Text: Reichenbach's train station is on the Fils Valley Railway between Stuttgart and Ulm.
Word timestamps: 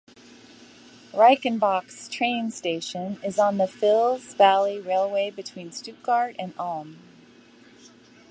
Reichenbach's 1.13 2.09
train 2.09 2.49
station 2.49 3.19
is 3.23 3.37
on 3.37 3.59
the 3.59 3.67
Fils 3.67 4.33
Valley 4.33 4.81
Railway 4.81 5.29
between 5.29 5.71
Stuttgart 5.71 6.35
and 6.39 6.55
Ulm. 6.57 6.97